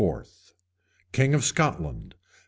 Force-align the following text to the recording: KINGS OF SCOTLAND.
KINGS 1.13 1.35
OF 1.35 1.43
SCOTLAND. 1.45 2.15